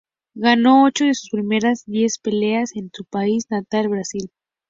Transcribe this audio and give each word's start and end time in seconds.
Ganó 0.33 0.85
ocho 0.85 1.05
de 1.05 1.13
sus 1.13 1.29
primeras 1.29 1.83
diez 1.85 2.17
peleas 2.17 2.71
en 2.75 2.89
su 2.91 3.05
país 3.05 3.45
natal, 3.51 3.87
Brasil. 3.89 4.31